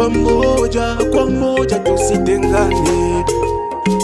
[0.00, 3.24] pamoja kwa moja, tusitengane,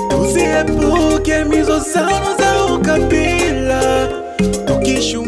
[0.08, 4.08] tuziepuke mizozano za ukabila.
[4.66, 5.26] Tukishu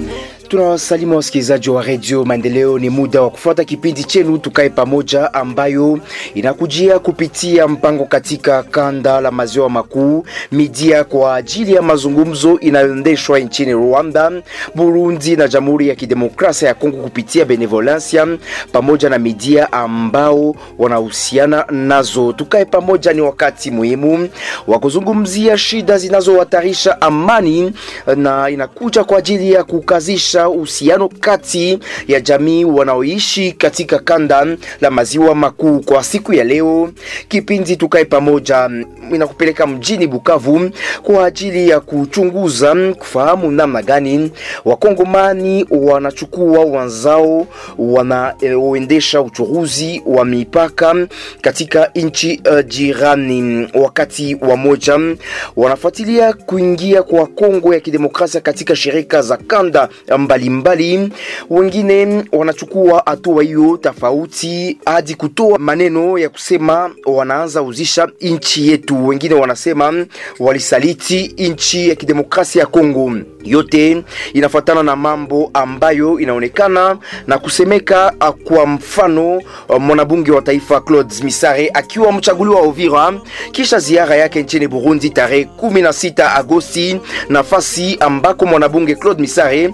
[0.48, 2.78] Tunawasalimu wasikilizaji wa redio Maendeleo.
[2.78, 5.98] Ni muda wa kufuata kipindi chenu Tukae Pamoja, ambayo
[6.34, 13.72] inakujia kupitia mpango katika kanda la maziwa makuu midia kwa ajili ya mazungumzo inayoendeshwa nchini
[13.72, 14.32] Rwanda,
[14.74, 18.26] Burundi na Jamhuri ya Kidemokrasia ya Kongo kupitia Benevolencia
[18.72, 22.32] pamoja na midia ambao wanahusiana nazo.
[22.32, 24.28] Tukae Pamoja ni wakati muhimu
[24.66, 27.72] wa kuzungumzia shida zinazohatarisha amani
[28.16, 31.78] na inakuja kwa ajili ya kukazisha uhusiano kati
[32.08, 34.46] ya jamii wanaoishi katika kanda
[34.80, 35.80] la maziwa makuu.
[35.80, 36.90] Kwa siku ya leo,
[37.28, 38.70] kipindi Tukae Pamoja
[39.14, 40.70] inakupeleka mjini Bukavu
[41.02, 44.30] kwa ajili ya kuchunguza, kufahamu namna gani
[44.64, 47.46] wakongomani wanachukua wanzao
[47.78, 51.06] wanaoendesha uchuruzi wa mipaka
[51.40, 53.68] katika nchi uh, jirani.
[53.74, 54.98] Wakati wa moja
[55.56, 59.88] wanafuatilia kuingia kwa Kongo ya Kidemokrasia katika shirika za kanda
[60.28, 61.12] mbalimbali mbali.
[61.50, 69.06] Wengine wanachukua hatua hiyo tofauti hadi kutoa maneno ya kusema wanaanza uzisha nchi yetu.
[69.08, 70.06] Wengine wanasema
[70.40, 73.12] walisaliti nchi ya kidemokrasia ya Kongo.
[73.44, 78.14] Yote inafuatana na mambo ambayo inaonekana na kusemeka.
[78.44, 79.42] Kwa mfano,
[79.80, 83.12] mwanabunge wa taifa Claude Misare akiwa mchaguliwa wa Uvira
[83.52, 89.70] kisha ziara yake nchini Burundi tarehe 16 Agosti, nafasi ambako mwanabunge Claude Misare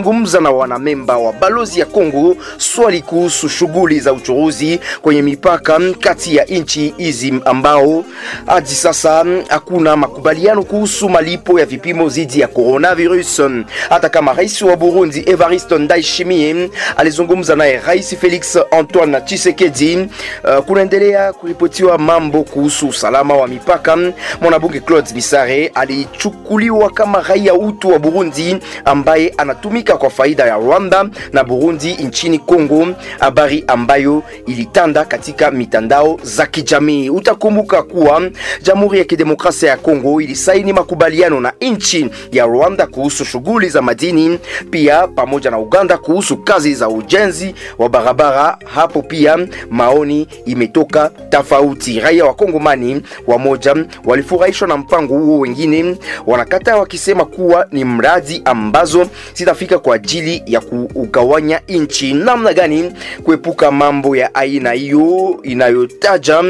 [0.00, 6.36] alizungumza na wanamemba wa balozi ya Kongo swali kuhusu shughuli za uchuruzi kwenye mipaka kati
[6.36, 8.04] ya nchi hizi, ambao
[8.46, 13.42] hadi sasa hakuna makubaliano kuhusu malipo ya vipimo dhidi ya coronavirus.
[13.88, 19.96] Hata kama rais wa Burundi Evariste Ndayishimiye alizungumza naye rais Felix Antoine Tshisekedi,
[20.44, 23.98] uh, kunaendelea kuripotiwa mambo kuhusu usalama wa mipaka.
[24.40, 31.08] Mwanabunge Claude Misare alichukuliwa kama raia utu wa Burundi ambaye anatumika kwa faida ya Rwanda
[31.32, 32.88] na Burundi nchini Kongo,
[33.20, 37.10] habari ambayo ilitanda katika mitandao za kijamii.
[37.10, 38.22] Utakumbuka kuwa
[38.62, 44.38] Jamhuri ya Kidemokrasia ya Kongo ilisaini makubaliano na nchi ya Rwanda kuhusu shughuli za madini,
[44.70, 48.58] pia pamoja na Uganda kuhusu kazi za ujenzi wa barabara.
[48.74, 49.38] Hapo pia
[49.70, 52.00] maoni imetoka tofauti.
[52.00, 55.96] Raia wa Kongomani wamoja walifurahishwa na mpango huo, wengine
[56.26, 62.12] wanakataa wakisema kuwa ni mradi ambazo zitafika kwa ajili ya kugawanya nchi.
[62.14, 62.92] Namna gani
[63.22, 66.42] kuepuka mambo ya aina hiyo inayotaja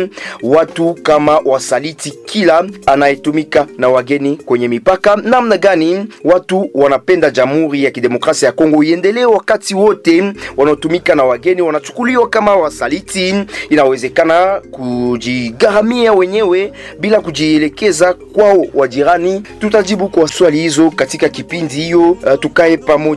[0.42, 5.16] watu kama wasaliti kila anayetumika na wageni kwenye mipaka?
[5.16, 11.62] Namna gani watu wanapenda Jamhuri ya Kidemokrasia ya Kongo iendelee wakati wote wanaotumika na wageni
[11.62, 13.34] wanachukuliwa kama wasaliti?
[13.70, 19.42] Inawezekana kujigharamia wenyewe bila kujielekeza kwao wajirani?
[19.60, 22.10] Tutajibu kwa swali hizo katika kipindi hiyo.
[22.10, 23.15] Uh, tukae pamoja.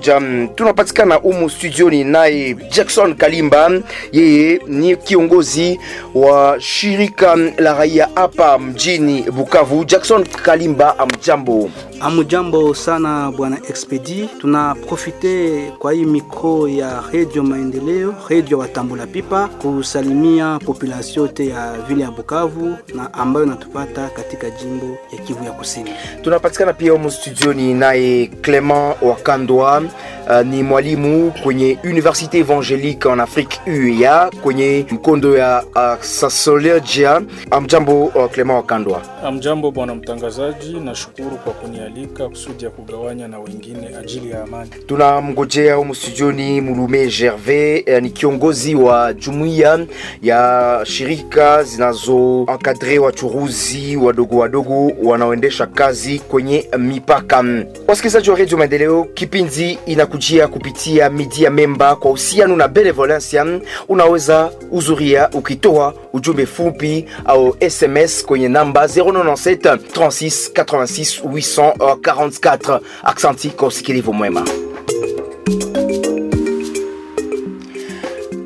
[0.55, 3.71] Tunapatikana umu studioni naye Jackson Kalimba,
[4.11, 5.79] yeye ni kiongozi
[6.15, 9.85] wa shirika la raia hapa mjini Bukavu.
[9.85, 11.69] Jackson Kalimba, amjambo.
[12.01, 20.59] Amujambo sana bwana Expedi, tunaprofite kwa hii mikro ya Radio Maendeleo, radio watambula pipa, kusalimia
[20.65, 25.91] population yote ya vile ya Bukavu na ambayo natupata katika jimbo ya Kivu ya Kusini.
[26.21, 29.81] Tunapatikana pia humu studioni naye Clement Wakandwa,
[30.29, 37.21] uh, ni mwalimu kwenye université Evangelique en Afrique UEA kwenye mkondo ya uh, Sasologia.
[37.51, 39.01] Amjambo uh, Clement Wakandwa.
[39.23, 41.53] Amjambo bwana mtangazaji, nashukuru kwa
[41.89, 44.69] kunialika kusudi ya kugawanya na wengine ajili ya amani.
[44.87, 49.79] Tunamngojea humu studioni Mulume Gervais, eh, ni kiongozi wa jumuiya
[50.21, 57.43] ya shirika zinazo encadre wachuruzi wadogo wadogo wanaoendesha kazi kwenye mipaka.
[57.87, 63.45] Wasikilizaji wa Radio Maendeleo, kipindi inakujia kupitia media memba kwa uhusiano na Benevolencia.
[63.87, 72.79] Unaweza uzuria ukitoa ujumbe fupi au SMS kwenye namba 097 36 86 844.
[73.03, 74.45] Aksanti kwa usikilivu mwema.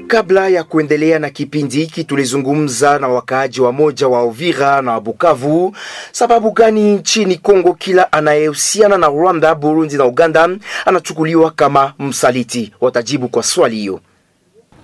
[0.08, 5.76] Kabla ya kuendelea na kipindi hiki, tulizungumza na wakaaji wa moja wa Uvira na Bukavu.
[6.12, 10.50] Sababu gani nchini Kongo kila anayehusiana na Rwanda, Burundi na Uganda
[10.86, 12.74] anachukuliwa kama msaliti?
[12.82, 14.00] Watajibu kwa swali hiyo.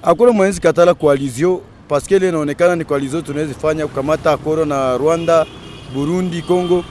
[0.01, 5.45] Hakuna mwenzi katala koalizio paske ile inaonekana ni koalizio tunaweza fanya kukamata akoro na Rwanda,
[5.93, 6.83] Burundi, Kongo,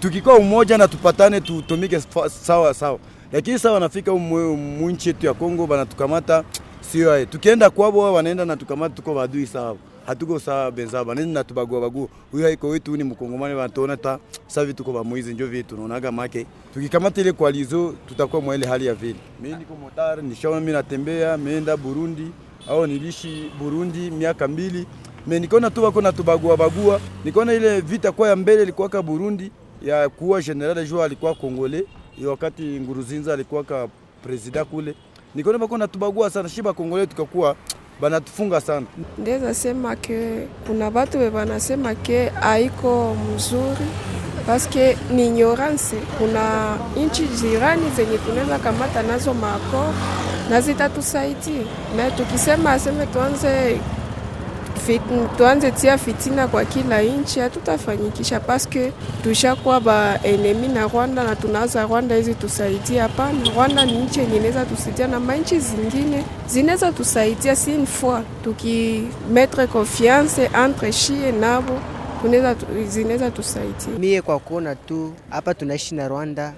[0.00, 2.00] tukikuwa umoja na tupatane tutumike
[2.30, 2.98] sawa sawa.
[3.32, 6.44] Lakini sasa wanafika mwinchi yetu ya Kongo banatukamata
[6.80, 7.26] sio aye.
[7.26, 9.76] Tukienda kwabo wanaenda na tukamata, tuko badui sawa,
[10.06, 12.08] hatuko sawa benza banenda na tubagua bagua.
[12.32, 16.46] Huyu haiko wetu ni mkongomani, wanatuona ta sasa vitu kwa bamuizi, ndio vitu tunaonaga make.
[16.74, 19.16] Tukikamata ile koalizo tutakuwa mwa ile hali ya vile.
[19.42, 22.26] Mimi niko motar, nishaona mimi natembea meenda Burundi.
[22.68, 24.86] Au nilishi Burundi miaka mbili.
[25.26, 29.02] Me nikaona tu wako na tubagua bagua, nikaona ile vita kwa ya mbele ilikuwa ka
[29.02, 29.50] Burundi
[29.84, 31.84] ya kuwa general jo alikuwa Kongole,
[32.26, 33.88] wakati Nguruzinza alikuwa ka
[34.22, 34.94] presida kule,
[35.34, 37.56] nikaona bako natubagua sana, shiba Kongole tukakuwa
[38.00, 38.86] banatufunga sana.
[39.18, 43.86] Ndeza sema ke kuna batu be banasema ke haiko mzuri
[44.46, 45.96] paske ni ignorance.
[46.18, 49.94] Kuna nchi jirani zenye tunaweza kamata nazo mako
[50.50, 51.62] na zitatusaidia,
[51.96, 53.80] na tukisema aseme tuanze
[55.36, 58.92] tuanze tia fitina kwa kila nchi hatutafanyikisha, paske
[59.22, 63.02] tushakuwa ba enemi na Rwanda na tunaza Rwanda hizi tusaidia.
[63.02, 69.66] Hapana, Rwanda ni nchi yenye inaweza tusaidia na manchi zingine zinaweza tusaidia, une fois tukimetre
[69.66, 71.78] confiance entre shie nabo
[72.88, 73.98] zinaweza tusaidia.
[73.98, 76.52] Mie kwa kuona tu hapa tunaishi na Rwanda,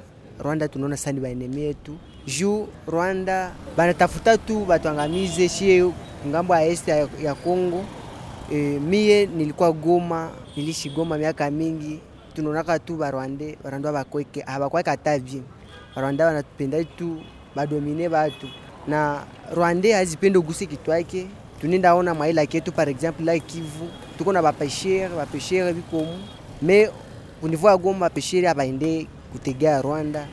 [0.44, 1.92] Rwanda tunaona sani baenemi yetu
[2.26, 5.90] juu Rwanda banatafuta tu batuangamize shie
[6.28, 7.84] ng'ambo ya este ya Kongo.
[8.52, 12.00] E, mie nilikuwa Goma, nilishi Goma miaka mingi,
[12.34, 15.42] tunaonaka tu Barwande barwande bakweke habakweka hata bien.
[15.96, 17.20] Barwanda banapenda tu
[17.56, 18.48] badomine batu
[18.88, 19.24] na
[19.54, 21.26] Rwande hazipende uguse kitu yake.
[21.60, 23.88] Tunenda ona maila ketu par exemple la Kivu,
[24.18, 26.18] tuko na bapeshere bapeshere bikomu
[26.62, 26.88] me
[27.42, 30.26] univo ya Goma bapeshere abaende kutegea Rwanda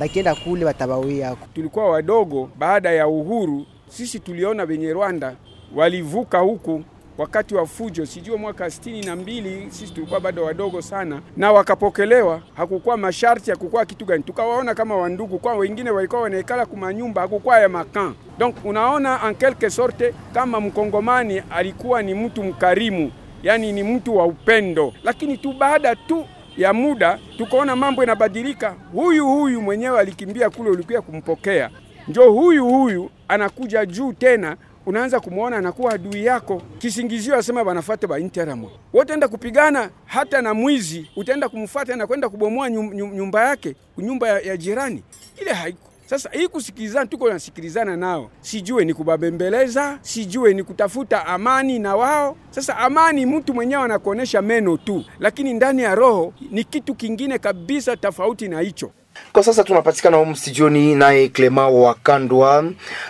[0.00, 1.46] bakienda kule batabawe yako.
[1.54, 5.36] Tulikuwa wadogo baada ya uhuru, sisi tuliona venye Rwanda
[5.74, 6.82] walivuka huku
[7.18, 9.66] wakati wa fujo, sijuo mwaka sitini na mbili.
[9.70, 12.40] Sisi tulikuwa bado wadogo sana, na wakapokelewa.
[12.56, 17.68] Hakukuwa masharti, hakukuwa kitu gani, tukawaona kama wandugu, kwa wengine walikuwa wanaikala kumanyumba, hakukuwa ya
[17.68, 18.14] makan.
[18.38, 23.12] Donc unaona en quelque sorte kama mkongomani alikuwa ni mtu mkarimu,
[23.42, 26.26] yani ni mtu wa upendo, lakini tu baada tu
[26.56, 28.74] ya muda tukaona mambo inabadilika.
[28.92, 31.70] Huyu huyu mwenyewe alikimbia kule, ulikuwa kumpokea,
[32.08, 34.56] njo huyu huyu anakuja juu tena
[34.86, 41.10] unaanza kumwona anakuwa adui yako, kisingizio asema banafate ba interim wote kupigana, hata na mwizi
[41.16, 45.02] utaenda kumfuata na kwenda kubomoa nyum, nyum, nyumba yake nyumba ya, ya jirani.
[45.40, 46.30] Ile haiko sasa.
[46.32, 52.36] Hii kusikilizana, tuko nasikilizana nao, sijue ni kubabembeleza, sijue ni kutafuta amani na wao.
[52.50, 57.96] Sasa amani, mtu mwenyewe anakuonyesha meno tu, lakini ndani ya roho ni kitu kingine kabisa,
[57.96, 58.90] tofauti na hicho.
[59.32, 62.60] Kwa sasa tunapatikana humu studioni naye Clement Wakandwa.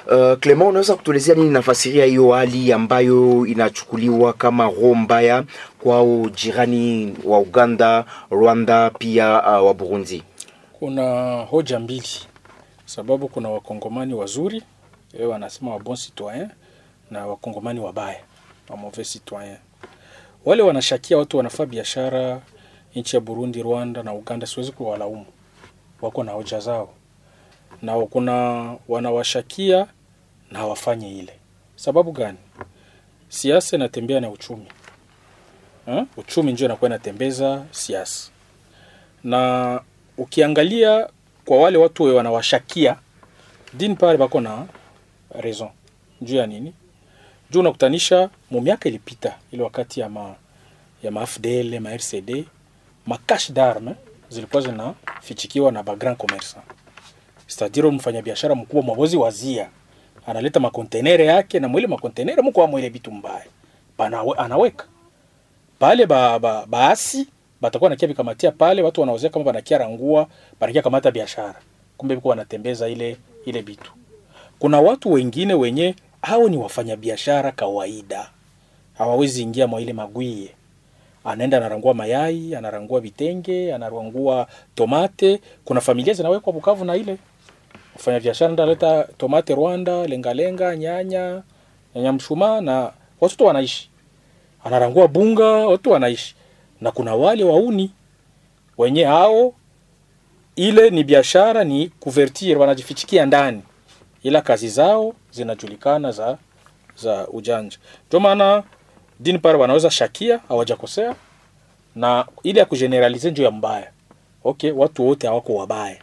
[0.06, 5.44] Uh, Clement, unaweza kutuelezea nini nafasiria hiyo hali ambayo inachukuliwa kama roho mbaya
[5.78, 10.22] kwao jirani wa Uganda, Rwanda pia uh, wa Burundi?
[10.72, 12.08] Kuna hoja mbili,
[12.86, 14.62] sababu kuna wakongomani wazuri
[15.20, 16.48] wao wanasema wa bon citoyen
[17.10, 18.20] na wakongomani wabaya
[18.68, 19.56] wa mauvais citoyen.
[20.44, 22.40] Wale wanashakia watu wanafaa biashara
[22.94, 25.26] nchi ya Burundi, Rwanda na Uganda, siwezi kuwalaumu
[26.04, 26.90] wako na hoja zao
[27.82, 28.32] na kuna
[28.88, 29.86] wanawashakia
[30.50, 31.32] na hawafanye ile.
[31.76, 32.38] Sababu gani?
[33.28, 34.66] Siasa inatembea na uchumi
[35.86, 36.06] ha?
[36.16, 38.30] Uchumi ndio inakuwa inatembeza siasa,
[39.24, 39.80] na
[40.18, 41.08] ukiangalia
[41.44, 42.96] kwa wale watu we wanawashakia
[43.72, 44.66] dini pale bako na
[45.40, 45.68] raison
[46.20, 46.74] juu ya nini?
[47.50, 50.34] Juu unakutanisha mu miaka ilipita ile wakati ya ma
[51.02, 52.44] ya ma FDL ma RCD
[53.06, 53.96] ma cash d'armes
[54.28, 56.56] zilikuwa zinafichikiwa na bagrand commerce.
[57.46, 59.68] Stadiro mfanyabiashara mkubwa mwabozi wazia
[60.26, 63.44] analeta makontenere yake na mwile makontenere mko wa mwile bitu mbaya.
[63.98, 64.86] Bana anaweka.
[65.78, 67.28] Pale ba, ba, baasi
[67.60, 70.26] batakuwa nakia vikamatia pale watu wanaozea kama banakia rangua
[70.60, 71.54] banakia kamata biashara,
[71.96, 73.92] kumbe biko wanatembeza ile ile bitu.
[74.58, 78.30] Kuna watu wengine wenye hao ni wafanyabiashara kawaida,
[78.98, 80.50] hawawezi ingia mwa ile magwie
[81.24, 85.40] anaenda anarangua mayai, anarangua vitenge, anarangua tomate.
[85.64, 87.18] Kuna familia zinawekwa Bukavu na ile
[87.94, 91.42] kufanya biashara, ndaleta tomate Rwanda, lengalenga, nyanya,
[91.94, 93.90] nyanya mshuma, na watoto wanaishi,
[94.64, 96.34] anarangua bunga, watu wanaishi.
[96.80, 97.90] Na kuna wale wauni
[98.78, 99.54] wenye hao,
[100.56, 103.62] ile ni biashara, ni kuvertir, wanajifichikia ndani,
[104.22, 106.38] ila kazi zao zinajulikana za
[106.96, 107.78] za ujanja.
[108.08, 108.62] Ndio maana
[109.20, 111.14] dini pale wanaweza shakia hawajakosea,
[111.96, 113.90] na ile ya kugeneralize ndio ya mbaya.
[114.44, 115.96] Okay, watu wote hawako wabaya.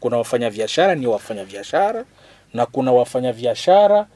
[0.00, 2.04] Kuna wafanya biashara ni wafanya biashara
[2.54, 4.06] na kuna wafanya biashara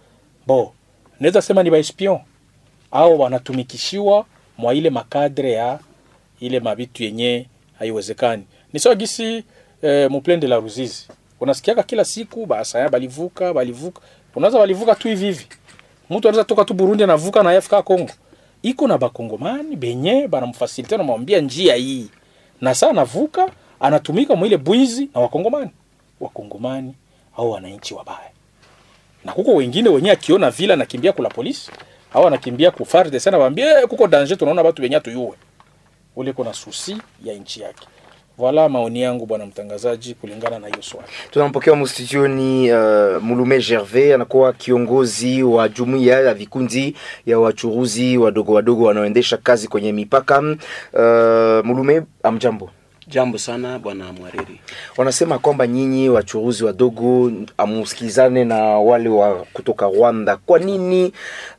[0.47, 0.75] bo,
[1.21, 2.19] naweza sema ni baispion
[2.91, 4.27] au wanatumikishiwa
[4.59, 5.79] mwa ile makadre ya
[6.41, 7.47] ile mabitu yenye
[7.79, 8.45] haiwezekani.
[8.73, 9.45] Ni sawa gisi
[9.83, 11.09] eh, muplende la Ruzizi
[11.41, 14.01] unasikiaka kila siku basaya balivuka balivuka
[14.37, 15.47] unaweza balivuka tu hivi hivi
[16.11, 18.11] mtu anaweza toka tu Burundi anavuka na afika Kongo
[18.63, 22.07] iko na bakongomani benye banamfasilite namwambia njia hii.
[22.61, 23.49] Na saa anavuka
[23.81, 25.71] anatumika mwile bwizi na wakongomani.
[26.21, 26.95] Wakongomani
[27.37, 28.31] au wananchi wabaya.
[29.25, 31.71] Na kuko wengine wenye akiona vile anakimbia kula polisi
[32.15, 35.33] au anakimbia ku FARDC na waambie "Eh, kuko danger tunaona watu wenye atuyue
[36.17, 37.87] ule kuna susi ya nchi yake
[38.43, 41.09] Voilà maoni yangu bwana mtangazaji, kulingana na hiyo swali.
[41.31, 46.97] Tunampokea mstudioni uh, Mulume Gervais anakuwa kiongozi wa jumuiya ya vikundi
[47.27, 50.39] ya wachuruzi wadogo wadogo wanaoendesha kazi kwenye mipaka.
[50.41, 52.71] Uh, Mulume, amjambo.
[53.13, 54.61] Jambo sana bwana mwariri.
[54.97, 60.37] Wanasema kwamba nyinyi wachuruzi wadogo amusikilizane na wale wa kutoka Rwanda.
[60.37, 61.13] Kwa nini?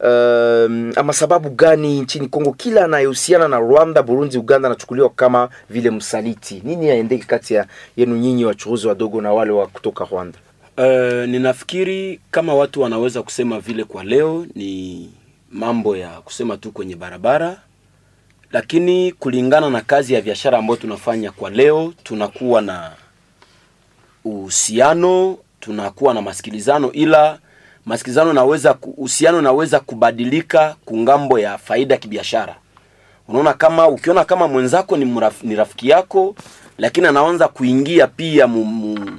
[0.04, 5.90] Um, ama sababu gani nchini Kongo kila anayehusiana na Rwanda, Burundi, Uganda anachukuliwa kama vile
[5.90, 6.62] msaliti?
[6.66, 7.66] Nini yaendeke kati ya
[7.98, 10.38] yenu nyinyi wachuruzi wadogo na wale wa kutoka Rwanda?
[10.78, 15.10] Uh, ninafikiri kama watu wanaweza kusema vile kwa leo ni
[15.52, 17.58] mambo ya kusema tu kwenye barabara,
[18.54, 22.92] lakini kulingana na kazi ya biashara ambayo tunafanya kwa leo, tunakuwa na
[24.26, 27.40] uhusiano, tunakuwa na masikilizano, ila
[27.86, 32.56] masikilizano naweza uhusiano naweza kubadilika kungambo ya faida kibiashara.
[33.28, 36.36] Unaona, kama ukiona kama mwenzako ni, mraf, ni rafiki yako,
[36.78, 39.18] lakini anaanza kuingia pia mu, mu,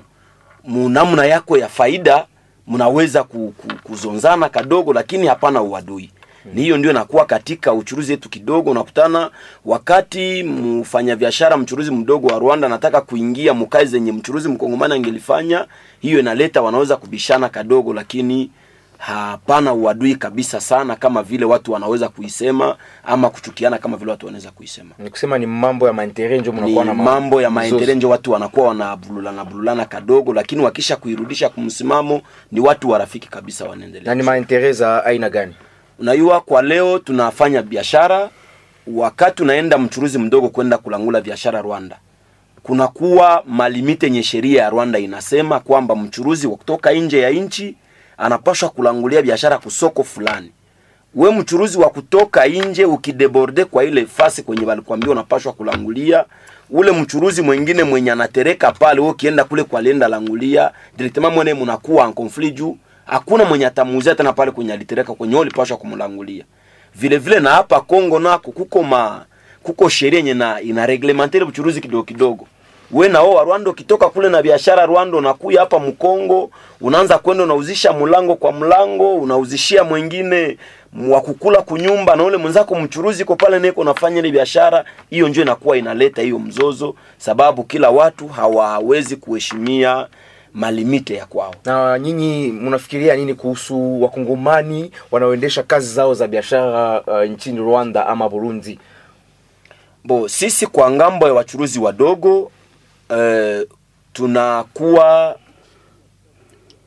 [0.64, 2.26] mu namna yako ya faida,
[2.66, 6.10] mnaweza ku, ku, kuzonzana kadogo, lakini hapana uadui
[6.54, 8.70] ni hiyo ndio inakuwa katika uchuruzi wetu kidogo.
[8.70, 9.30] Unakutana
[9.64, 15.66] wakati mfanyabiashara mchuruzi mdogo wa Rwanda anataka kuingia mkazi zenye mchuruzi mkongomani angelifanya,
[16.00, 18.50] hiyo inaleta wanaweza kubishana kadogo, lakini
[18.98, 24.50] hapana uadui kabisa sana kama vile watu wanaweza kuisema ama kuchukiana kama vile watu wanaweza
[24.50, 24.90] kuisema.
[24.98, 28.68] Ni kusema ni mambo ya maendeleo ndio mnakuwa na mambo ya maendeleo ndio watu wanakuwa
[28.68, 32.20] wanabululana bululana kadogo, lakini wakisha kuirudisha kumsimamo
[32.52, 35.54] ni watu warafiki kabisa, wanaendelea na ni maendeleo za aina gani?
[35.98, 38.30] Unajua, kwa leo tunafanya biashara,
[38.86, 41.98] wakati unaenda mchuruzi mdogo kwenda kulangula biashara Rwanda,
[42.62, 47.76] kunakuwa malimite yenye sheria ya Rwanda inasema kwamba mchuruzi wa kutoka nje ya nchi
[48.18, 50.52] anapaswa kulangulia biashara kusoko fulani.
[51.14, 56.24] We mchuruzi wa kutoka nje ukideborde kwa ile fasi kwenye walikwambia unapashwa kulangulia,
[56.70, 62.12] ule mchuruzi mwingine mwenye anatereka pale, ukienda kule kwa lenda langulia directement, mwene mnakuwa en
[62.12, 66.44] conflit juu hakuna mwenye atamuuzia tena pale kwenye alitereka kwenye wewe ulipaswa kumlangulia.
[66.94, 69.24] Vile vile na hapa Kongo nako kuko ma
[69.62, 72.46] kuko sheria yenye na ina reglementer uchuruzi kidogo kidogo.
[72.90, 77.92] We na wao Rwanda ukitoka kule na biashara Rwanda unakuya hapa Mkongo, unaanza kwenda unauzisha
[77.92, 80.58] mlango kwa mlango, unauzishia mwingine
[81.08, 85.42] wa kukula kunyumba na ule mwenzako mchuruzi ko pale neko nafanya ile biashara hiyo, ndio
[85.42, 90.06] inakuwa inaleta hiyo mzozo, sababu kila watu hawawezi kuheshimia
[90.54, 91.54] malimite ya kwao.
[91.64, 98.28] Na nyinyi mnafikiria nini kuhusu wakongomani wanaoendesha kazi zao za biashara uh, nchini Rwanda ama
[98.28, 98.78] Burundi?
[100.04, 102.50] Bo, sisi kwa ng'ambo ya wachuruzi wadogo
[103.10, 103.68] uh,
[104.12, 105.38] tunakuwa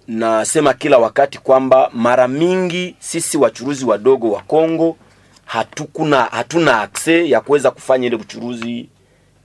[0.07, 4.97] nasema kila wakati kwamba mara mingi sisi wachuruzi wadogo wa Kongo
[5.45, 8.89] hatukuna hatuna akse ya kuweza kufanya ile uchuruzi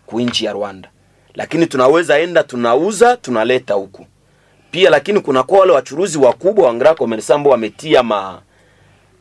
[0.06, 0.88] ku nchi ya Rwanda,
[1.34, 4.06] lakini tunaweza enda tunauza tunaleta huku
[4.72, 8.40] pia, lakini kuna kunakuwa wale wachuruzi wakubwa wa Grand Komersambo wametia ma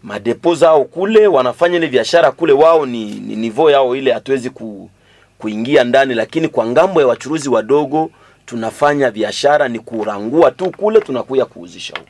[0.04, 4.90] madepo zao kule, wanafanya ile biashara kule, wao ni, ni nivo yao ile, hatuwezi ku,
[5.38, 8.10] kuingia ndani, lakini kwa ng'ambo ya wachuruzi wadogo
[8.46, 12.10] tunafanya biashara ni kurangua tu kule, tunakuya kuuzisha huko.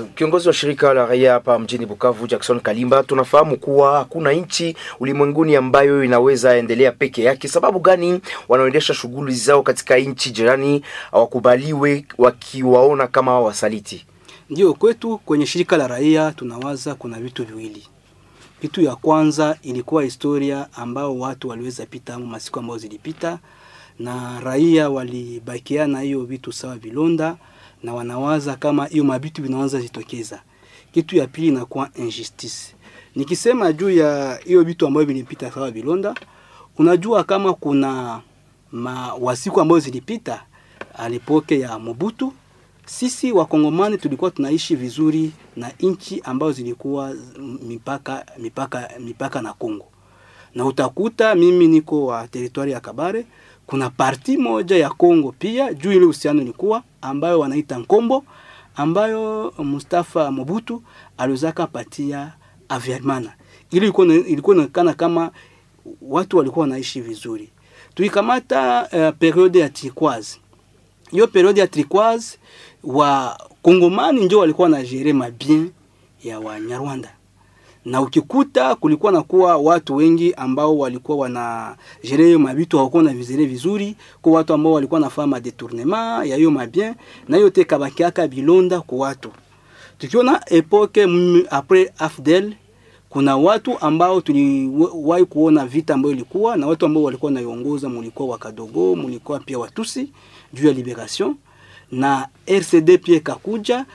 [0.00, 4.76] Uh, kiongozi wa shirika la raia hapa mjini Bukavu Jackson Kalimba, tunafahamu kuwa hakuna nchi
[5.00, 7.48] ulimwenguni ambayo inaweza endelea peke yake.
[7.48, 14.06] Sababu gani wanaoendesha shughuli zao katika nchi jirani hawakubaliwe wakiwaona kama wasaliti?
[14.50, 17.86] Ndio kwetu kwenye shirika la raia tunawaza kuna vitu viwili.
[18.60, 23.38] Kitu ya kwanza ilikuwa historia ambao watu waliweza pita masiku ambayo zilipita,
[24.00, 27.36] na raia walibakia na hiyo vitu sawa vilonda,
[27.82, 30.42] na wanawaza kama hiyo mabitu vinaanza jitokeza.
[30.92, 32.74] Kitu ya pili inakuwa injustice.
[33.16, 36.14] Nikisema juu ya hiyo vitu ambayo vilipita sawa vilonda,
[36.78, 38.20] unajua kama kuna
[38.72, 40.42] ma wasiku ambayo zilipita
[40.98, 42.32] alipoke ya Mobutu
[42.86, 47.14] sisi wakongomani tulikuwa tunaishi vizuri na nchi ambazo zilikuwa
[47.68, 49.86] mipaka mipaka mipaka na Kongo,
[50.54, 53.26] na utakuta mimi niko wa teritwari ya Kabare,
[53.70, 58.24] kuna parti moja ya Kongo pia juu ile uhusiano ilikuwa ambayo wanaita Nkombo,
[58.76, 60.82] ambayo Mustafa Mobutu
[61.18, 62.32] aliwezaka patia
[62.68, 63.32] Aviemana,
[63.70, 65.30] ili ilikuwa inaonekana kama
[66.02, 67.48] watu walikuwa wanaishi vizuri.
[67.94, 70.40] Tuikamata uh, periode ya Tikwazi
[71.10, 72.38] hiyo periode ya turquoise
[72.84, 75.70] wa kongomani ndio walikuwa na gere mabien
[76.24, 77.12] ya wanyarwanda
[77.84, 83.46] na ukikuta kulikuwa na kuwa watu wengi ambao walikuwa wana hiyo mabitu hawakuwa na vizere
[83.46, 86.94] vizuri, kwa watu ambao walikuwa nafanya madetournement ya hiyo mabien,
[87.28, 89.30] na hiyo te kabakiaka bilonda kwa watu.
[89.98, 91.02] Tukiona epoke
[91.50, 92.54] après AFDEL
[93.08, 98.96] kuna watu ambao tuliwahi kuona vita ambayo ilikuwa na watu ambao walikuwa naiongoza, mulikuwa Wakadogo,
[98.96, 100.12] mulikuwa pia Watusi
[100.52, 101.34] juu ya liberation
[101.92, 103.86] na RCD pia ikakuja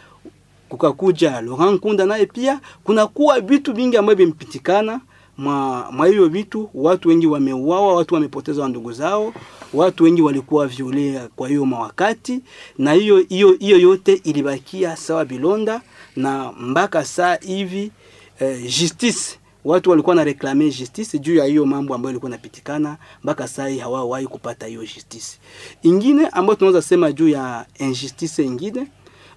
[0.75, 5.01] kukakuja Laurent kunda naye pia kunakuwa vitu vingi ambavyo vimepitikana
[5.37, 9.33] mwa mwa hiyo vitu, watu wengi wameuawa, watu wamepoteza wa ndugu zao,
[9.73, 12.39] watu wengi walikuwa violea kwa hiyo mawakati,
[12.77, 15.81] na hiyo hiyo hiyo yote ilibakia sawa bilonda,
[16.15, 17.91] na mpaka saa hivi
[18.39, 23.47] eh, justice watu walikuwa na reklame justice juu ya hiyo mambo ambayo ilikuwa inapitikana, mpaka
[23.47, 25.37] saa hii hawawahi kupata hiyo justice.
[25.83, 28.87] Ingine ambayo tunaweza sema juu ya injustice ingine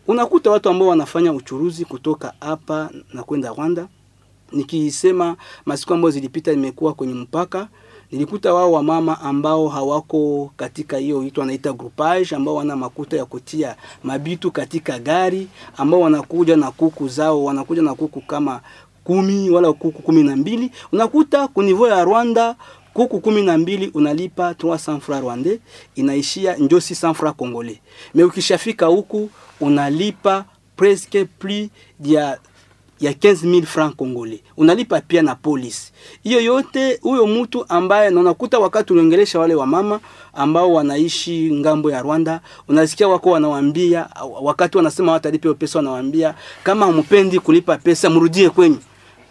[0.08, 3.88] unakuta watu ambao wanafanya uchuruzi kutoka hapa na kwenda Rwanda.
[4.52, 5.36] Nikisema
[5.66, 7.68] masiku ambayo zilipita, nimekuwa kwenye mpaka,
[8.12, 13.76] nilikuta wao wamama ambao hawako katika hiyo itu wanaita groupage, ambao wana makuta ya kutia
[14.04, 18.60] mabitu katika gari, ambao wanakuja na kuku zao, wanakuja na kuku kama
[19.04, 20.70] kumi wala kuku kumi na mbili.
[20.92, 22.56] Unakuta kunivo ya Rwanda
[22.94, 25.60] kuku kumi na mbili unalipa 300 francs rwandais,
[25.94, 27.78] inaishia njosi 600 francs congolais.
[28.14, 30.44] Me ukishafika huku unalipa
[30.76, 31.68] presque plus
[32.04, 32.38] ya
[33.00, 35.92] ya 15000 francs congolais, unalipa pia na polisi.
[36.22, 40.00] Hiyo yote huyo mtu ambaye nanakuta wakati uliongelesha wale wamama
[40.34, 44.08] ambao wanaishi ng'ambo ya Rwanda, unasikia wako wanawambia
[44.42, 48.78] wakati wanasema watalipa pesa, wanawaambia kama hampendi kulipa pesa, mrudie kwenyu,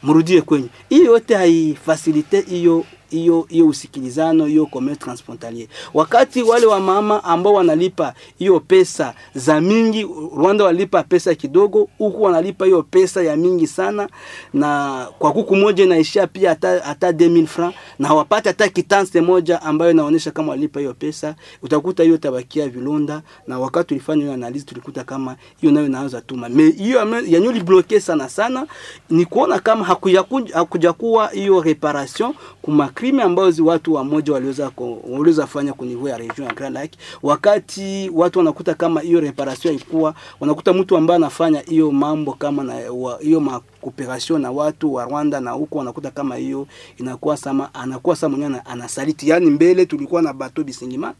[0.03, 0.70] mrudie kwenyu.
[0.90, 5.67] Hiyo yote haifasilite hiyo hiyo hiyo usikilizano hiyo commerce transfrontalier.
[5.93, 12.24] Wakati wale wa mama ambao wanalipa hiyo pesa za mingi, Rwanda walipa pesa kidogo, huku
[12.24, 14.09] wanalipa hiyo pesa ya mingi sana,
[14.53, 19.61] na kwa kuku moja inaishia pia hata hata 2000 francs, na hawapati hata kitanse moja
[19.61, 21.35] ambayo inaonyesha kama walipa hiyo pesa.
[21.63, 26.50] Utakuta hiyo tabakia vilonda, na wakati tulifanya hiyo analysis tulikuta kama hiyo nayo inaanza tuma
[26.50, 28.67] me hiyo yanyo libloke sana sana,
[29.09, 34.72] ni kuona kama hakuja hakuja kuwa hiyo reparation kuma crime ambazo watu wa moja waliweza
[35.10, 40.14] waliweza fanya kwenye ya region ya Grand Lake, wakati watu wanakuta kama hiyo reparation ilikuwa,
[40.40, 42.74] wanakuta mtu ambaye anafanya hiyo mambo kama na
[43.20, 48.38] hiyo makoperation na watu wa Rwanda na huko, wanakuta kama hiyo inakuwa sama, anakuwa sama
[48.38, 49.29] mwenyewe anasaliti.
[49.29, 51.16] Yani mbele tulikuwa na bato Bisingimana,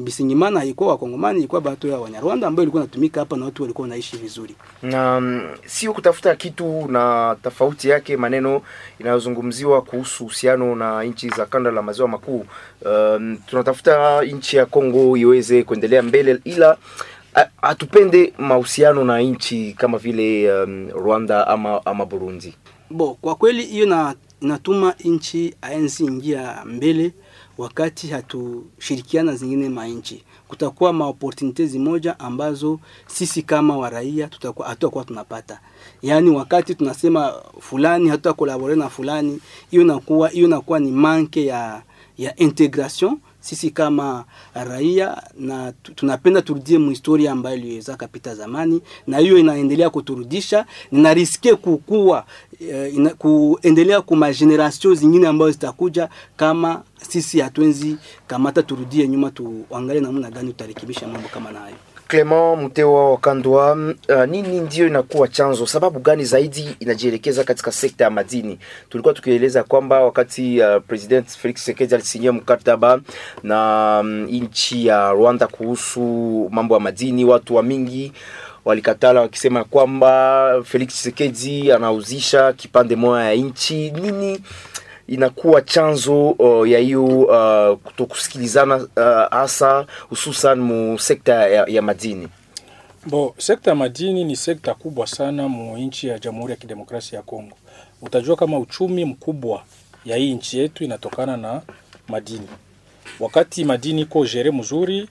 [0.00, 4.16] Bisingimana haikuwa wakongomani, ilikuwa bato ya Wanyarwanda ambayo ilikuwa inatumika hapa na watu walikuwa wanaishi
[4.16, 8.62] vizuri, na um, sio kutafuta kitu na tofauti yake maneno
[9.00, 12.46] inayozungumziwa kuhusu uhusiano na nchi za kanda la maziwa makuu.
[12.84, 16.76] Um, tunatafuta nchi ya Kongo iweze kuendelea mbele, ila
[17.62, 22.54] hatupende mahusiano na nchi kama vile um, Rwanda ama, ama Burundi.
[22.90, 27.12] Bo, kwa kweli hiyo na natuma nchi aenzi ingia mbele
[27.58, 35.60] wakati hatushirikiana zingine manchi, kutakuwa maopportunite zimoja ambazo sisi kama waraia tutakuwa hatutakuwa tunapata.
[36.02, 39.40] Yaani wakati tunasema fulani hatuta kolabore na fulani,
[39.70, 41.82] hiyo inakuwa hiyo inakuwa ni manke ya
[42.18, 44.24] ya integration sisi kama
[44.54, 52.24] raia, na tunapenda turudie muhistoria ambayo iliweza kapita zamani, na hiyo inaendelea kuturudisha, ninariske kukua
[52.60, 57.96] eh, ina, kuendelea kuma generation zingine ambayo zitakuja kama sisi hatuenzi
[58.26, 61.74] kamata, turudie nyuma, tuangalie namna gani tutarekebisha mambo kama nayo.
[62.08, 63.72] Clement Mutewa wa Kandwa,
[64.08, 68.58] uh, nini ndio inakuwa chanzo, sababu gani zaidi inajielekeza katika sekta ya madini?
[68.88, 73.00] Tulikuwa tukieleza kwamba wakati uh, President Felix Tshisekedi alisinyia mkataba
[73.42, 76.00] na um, nchi ya Rwanda kuhusu
[76.52, 78.12] mambo ya madini, watu wa mingi
[78.64, 83.90] walikatala wakisema kwamba Felix Tshisekedi anauzisha kipande moja ya nchi.
[83.90, 84.40] Nini
[85.08, 88.88] inakuwa chanzo uh, ya hiyo uh, kutokusikilizana
[89.30, 92.28] hasa uh, hususan mu sekta ya, ya madini?
[93.06, 97.22] Bo, sekta ya madini ni sekta kubwa sana mu nchi ya Jamhuri ya Kidemokrasia ya
[97.22, 97.56] Kongo.
[98.02, 99.62] Utajua kama uchumi mkubwa
[100.04, 101.62] ya hii nchi yetu inatokana na
[102.08, 102.48] madini.
[103.20, 105.08] Wakati madini iko jere mzuri,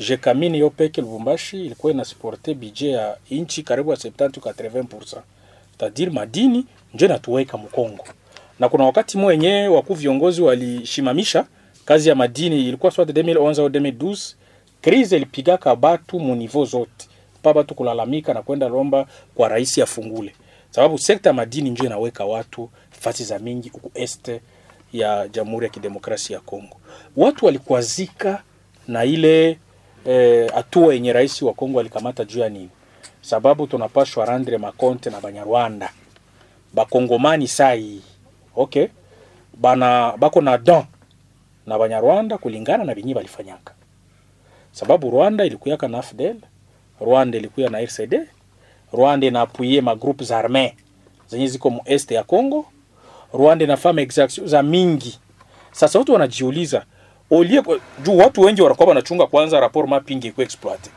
[0.00, 5.18] jekamini yo peke Lubumbashi ilikuwa inasporte budget ya nchi karibu ya 70 80%.
[5.78, 8.04] Tadiri madini ndio inatuweka mkongo
[8.60, 11.44] na kuna wakati mwenye wakuu viongozi walishimamisha
[11.84, 14.34] kazi ya madini, ilikuwa soit 2011 au 2012.
[14.82, 17.08] Krize ilipigaka batu mu niveau zote,
[17.42, 20.32] pa batu kulalamika na kwenda lomba kwa rais afungule,
[20.70, 24.40] sababu sekta ya madini ndio inaweka watu fasi za mingi huku este
[24.92, 26.76] ya Jamhuri ya Kidemokrasia ya Kongo.
[27.16, 28.42] Watu walikuazika
[28.88, 29.58] na ile
[30.06, 32.70] eh, atua yenye rais wa Kongo alikamata juu ya nini?
[33.22, 35.90] Sababu tunapashwa randre makonte na Banyarwanda
[36.74, 38.00] bakongomani sai
[38.56, 38.86] okay,
[39.54, 40.84] bana bako na don
[41.66, 43.74] na Banyarwanda kulingana na binyi balifanyaka,
[44.72, 46.36] sababu Rwanda ilikuyaka na AFDL,
[47.00, 48.14] Rwanda ilikuya na RCD,
[48.92, 50.76] Rwanda inaapuye magroupe za arme
[51.28, 52.66] zenye ziko mu este ya Congo,
[53.32, 55.18] Rwanda inafanya exaction za mingi.
[55.72, 56.84] Sasa watu wanajiuliza
[57.30, 57.62] olie
[58.02, 60.90] juu watu wengi wanakuwa wanachunga kwanza rapport mapping iko exploite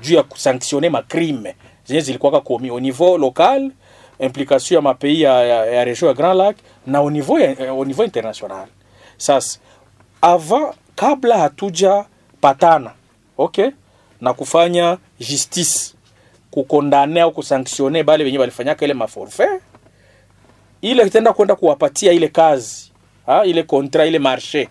[0.00, 1.54] juu ya kusanctionner ma crime
[1.86, 3.70] zenye zilikuwa komi au niveau local
[4.26, 6.56] implication ya mapei ya, ya, ya region ya Grand Lac
[6.86, 8.66] na au niveau ya, au niveau international.
[9.16, 9.58] Sasa
[10.22, 12.04] avant kabla hatuja
[12.40, 12.90] patana
[13.38, 13.70] okay,
[14.20, 15.94] na kufanya justice
[16.50, 19.60] kukondane au kusanksione bale wenye walifanyaka ile maforfait
[20.82, 22.92] ile itaenda kwenda kuwapatia ile kazi
[23.26, 24.68] ha, ile kontra ile marché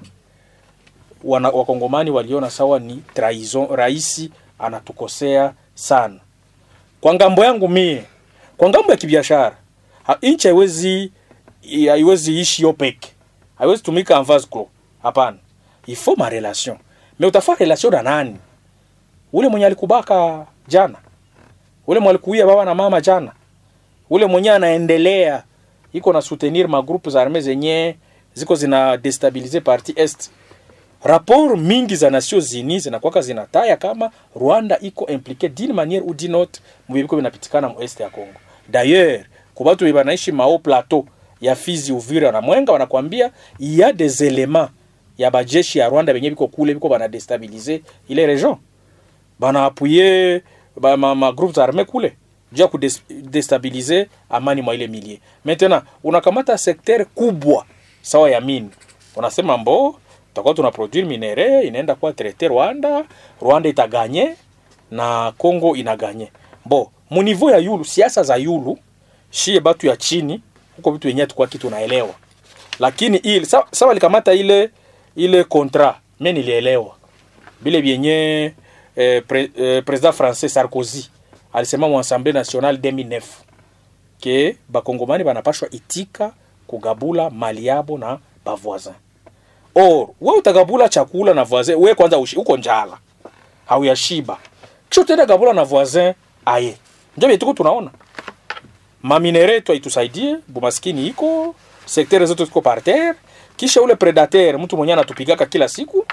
[1.23, 6.19] wana, wakongomani waliona sawa ni trahison, raisi anatukosea sana.
[7.01, 8.03] Kwa ng'ambo yangu mie,
[8.61, 9.55] kwa ng'ambo ya kibiashara,
[10.03, 11.11] ha- nchi haiwezi
[11.87, 13.09] haiwezi ishi yo peke,
[13.57, 14.67] haiwezi tumika en vase clos.
[15.03, 15.37] Hapana,
[15.87, 16.77] Ifo ma relation.
[17.19, 18.37] Me utafaa relation na nani?
[19.33, 20.97] Ule mwenye alikubaka jana,
[21.87, 23.31] ule mwenye alikuia baba na mama jana,
[24.09, 25.43] ule mwenye anaendelea
[25.93, 27.95] iko na soutenir ma groupe za armée zenye
[28.33, 30.31] ziko zina destabiliser parti est
[31.03, 36.35] rapport mingi za Nations Unies zinakwaka zinataya kama Rwanda iko impliqué d'une manière ou d'une
[36.35, 38.39] autre mubibiko binapitikana mu est ya Congo.
[38.71, 41.05] D'ailleurs, kubatu watu wenye wanaishi mao plateau
[41.41, 44.69] ya Fizi, Uvira na Mwenga wanakwambia ya des éléments
[45.17, 47.79] ya bajeshi ya Rwanda benye biko kule biko bana destabiliser
[48.09, 48.57] ile region.
[49.39, 50.41] Bana appuyer
[50.81, 52.13] ba ma, ma groupes armés kule
[52.51, 55.19] juu ya kudestabiliser amani mwa ile milie.
[55.45, 57.65] Maintenant, unakamata sekter kubwa
[58.01, 58.69] sawa ya mine,
[59.15, 59.95] unasema mbo
[60.27, 63.03] tutakuwa tuna produire minere inaenda kwa traiter Rwanda,
[63.41, 64.35] Rwanda itaganye
[64.91, 66.31] na Congo inaganye.
[66.65, 68.77] Bo, mu ya yulu, siasa za yulu,
[69.31, 70.41] shie batu ya chini
[70.75, 72.13] huko vitu yenyewe tukua kitu naelewa,
[72.79, 74.69] lakini ile sawa, sawa likamata ile
[75.15, 76.95] ile kontra mimi nilielewa.
[77.61, 78.53] Bile vyenye
[78.95, 81.09] eh, pre, eh, president français Sarkozy
[81.53, 83.21] alisema mu Assemblée nationale 2009
[84.19, 86.33] ke bakongomani banapashwa itika
[86.67, 88.93] kugabula mali yabo na bavoisin
[89.75, 92.97] or wewe utagabula chakula na voisin wewe kwanza ushi, uko njala
[93.65, 94.37] hauyashiba
[94.89, 96.13] kisha utaenda gabula na voisin
[96.45, 96.77] aye
[97.27, 97.91] vye tuko tunaona.
[99.03, 101.55] Maminere yetu haitusaidie bumaskini iko
[101.85, 103.13] sektere zote ziko par terre.
[103.55, 106.05] Kisha ule predateur mtu mwenye anatupigaka kila siku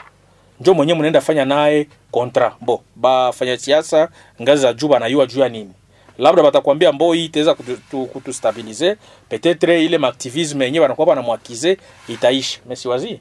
[0.60, 4.08] njo mwenye mnaenda fanya naye kontra bo bafanya siasa
[4.42, 5.72] ngazi za juu banayua juu ya nini.
[6.18, 8.96] Labda batakwambia mbo hii itaweza kutu- kutustabilize.
[9.28, 11.76] Petetre ile maaktivisme yenye banakuwa banamwakize
[12.08, 12.60] itaisha.
[12.68, 13.20] Mesiwazi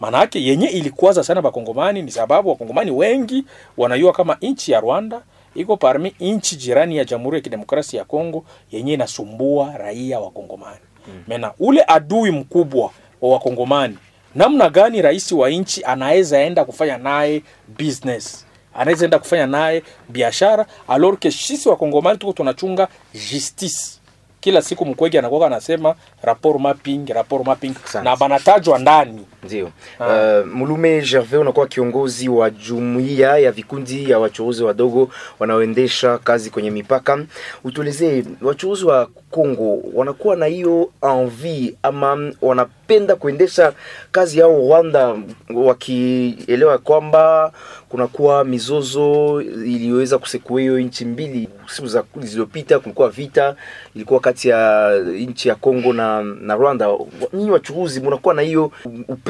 [0.00, 3.44] maanake yenye ilikwaza sana bakongomani ni sababu wakongomani wengi
[3.76, 5.20] wanayua kama nchi ya rwanda
[5.54, 10.80] iko parmi nchi jirani ya jamhuri ya kidemokrasia ya kongo yenye inasumbua raia wa kongomani.
[11.08, 11.22] Mm.
[11.28, 13.98] mena ule adui mkubwa wa wakongomani
[14.34, 17.42] namna gani rais wa nchi anaweza enda kufanya naye
[17.78, 18.46] business?
[18.74, 22.88] Anaweza enda kufanya naye biashara alors que sisi wakongomani tuko tunachunga
[23.30, 23.98] justice.
[24.40, 29.70] Kila siku mkwege anakuwa anasema rapport mapping rapport mapping na banatajwa ndani Ndio.
[30.00, 36.70] Uh, Mulume Gervais unakuwa kiongozi wa jumuiya ya vikundi ya wachuuzi wadogo wanaoendesha kazi kwenye
[36.70, 37.24] mipaka.
[37.64, 43.72] Utuelezee wachuuzi wa Kongo wanakuwa na hiyo envie ama wanapenda kuendesha
[44.12, 45.16] kazi yao Rwanda,
[45.54, 47.52] wakielewa kwamba
[47.88, 51.48] kunakuwa mizozo iliyoweza kusekua hiyo nchi mbili.
[51.66, 53.56] Siku za zilizopita kulikuwa vita
[53.94, 56.88] ilikuwa kati ya nchi ya Kongo na, na Rwanda.
[57.32, 58.72] Nyinyi wachuuzi mnakuwa na hiyo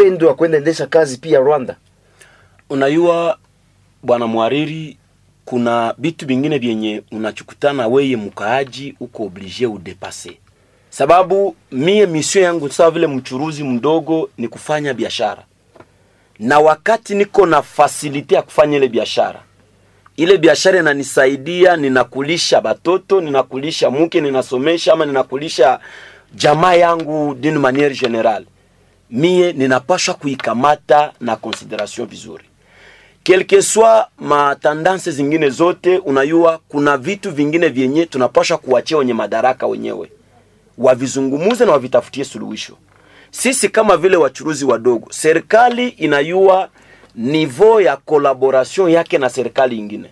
[0.02, 1.76] upendo wa kwenda endesha kazi pia Rwanda?
[2.70, 3.38] unayua
[4.02, 4.96] bwana mwariri
[5.44, 10.38] kuna vitu vingine vyenye unachukutana weye mkaaji uko oblige udepase
[10.90, 15.42] sababu mie misio yangu sawa vile mchuruzi mdogo ni kufanya biashara.
[16.38, 19.42] Na wakati niko na fasilite ya kufanya ile biashara
[20.16, 25.80] ile biashara inanisaidia ninakulisha batoto ninakulisha mke ninasomesha ama ninakulisha
[26.34, 28.44] jamaa yangu d'une manière générale
[29.12, 32.44] mie ninapashwa kuikamata na consideration vizuri.
[33.24, 40.10] Quelque soit matandance zingine zote unayua kuna vitu vingine vyenye tunapashwa kuachia wenye madaraka wenyewe.
[40.78, 42.76] Wavizungumuze na wavitafutie suluhisho.
[43.30, 46.68] Sisi kama vile wachuruzi wadogo serikali inayua
[47.14, 50.10] nivo ya kolaboration yake na serikali ingine.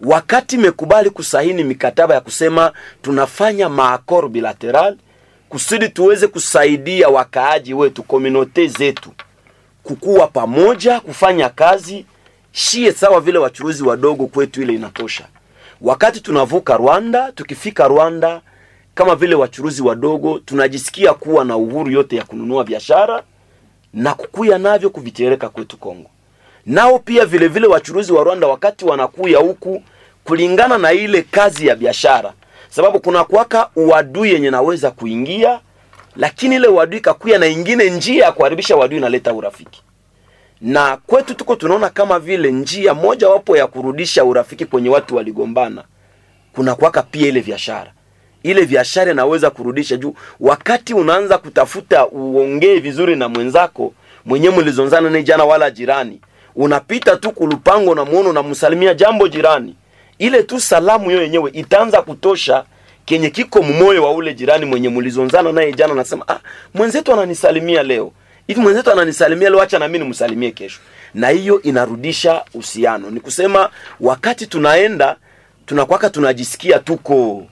[0.00, 4.96] Wakati imekubali kusahini mikataba ya kusema tunafanya maakor bilateral
[5.50, 9.10] kusudi tuweze kusaidia wakaaji wetu komunote zetu
[9.82, 12.06] kukuwa pamoja kufanya kazi
[12.52, 15.24] shie sawa vile wachuruzi wadogo kwetu ile inatosha.
[15.80, 18.40] Wakati tunavuka rwanda tukifika rwanda
[18.94, 23.22] kama vile wachuruzi wadogo tunajisikia kuwa na uhuru yote ya kununua biashara
[23.94, 26.10] na kukuya navyo kuvitereka kwetu kongo.
[26.66, 29.82] Nao pia vile vile wachuruzi wa rwanda wakati wanakuya huku
[30.24, 32.32] kulingana na ile kazi ya biashara
[32.70, 35.60] sababu kuna kuwaka uadui yenye naweza kuingia
[36.16, 39.82] lakini ile uadui kakuya na ingine njia ya kuharibisha uadui inaleta urafiki.
[40.60, 45.84] Na kwetu tuko tunaona kama vile njia moja wapo ya kurudisha urafiki kwenye watu waligombana
[46.52, 47.92] kuna kwaka pia ile biashara.
[48.42, 53.92] Ile biashara inaweza kurudisha juu wakati unaanza kutafuta uongee vizuri na mwenzako
[54.24, 56.20] mwenyewe mlizonzana ni jana wala jirani
[56.54, 59.76] unapita tu kulupango na muono na jambo jirani
[60.20, 62.64] ile tu salamu hiyo yenyewe itaanza kutosha
[63.04, 66.38] kenye kiko mmoyo wa ule jirani mwenye mlizonzana naye jana nasema ah,
[66.74, 68.12] mwenzetu ananisalimia leo.
[68.46, 70.80] Hivi mwenzetu ananisalimia leo acha na mimi nimsalimie kesho.
[71.14, 73.10] Na hiyo inarudisha uhusiano.
[73.10, 75.16] Ni kusema wakati tunaenda
[75.66, 77.46] tunakwaka tunajisikia tuko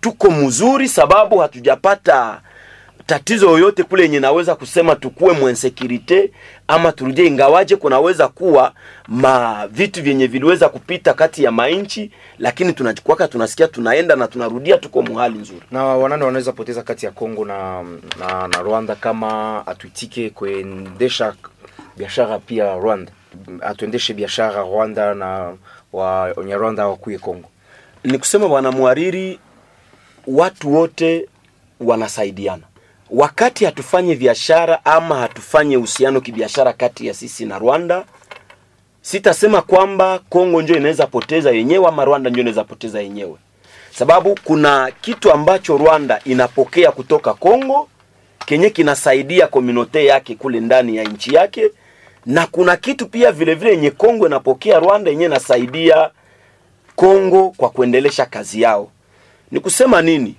[0.00, 2.40] tuko mzuri sababu hatujapata
[3.10, 6.32] tatizo yoyote kule yenye naweza kusema tukuwe mwensekirite
[6.68, 8.72] ama turudie ingawaje kunaweza kuwa
[9.08, 15.02] ma vitu vyenye viliweza kupita kati ya mainchi lakini tunachukwaka tunasikia tunaenda na tunarudia tuko
[15.02, 17.82] muhali nzuri na wanani wanaweza poteza kati ya Kongo na,
[18.20, 21.34] na, na Rwanda kama atuitike kuendesha
[21.96, 23.12] biashara pia Rwanda,
[23.60, 25.52] atuendeshe biashara Rwanda na
[25.92, 27.48] wa Wanyarwanda wakuye Kongo.
[28.04, 29.38] ni kusema bwana mwariri
[30.26, 31.28] watu wote
[31.80, 32.62] wanasaidiana
[33.12, 38.04] wakati hatufanye biashara ama hatufanye uhusiano kibiashara kati ya sisi na rwanda
[39.02, 43.36] sitasema kwamba kongo ndio inaweza poteza yenyewe ama rwanda ndio inaweza poteza yenyewe.
[43.94, 47.88] Sababu kuna kitu ambacho rwanda inapokea kutoka kongo
[48.46, 51.70] kenye kinasaidia komunote yake kule ndani ya nchi yake
[52.26, 56.10] na kuna kitu pia vile vile yenye kongo inapokea rwanda yenye inasaidia
[56.96, 58.90] kongo kwa kuendelesha kazi yao.
[59.50, 60.34] Ni kusema nini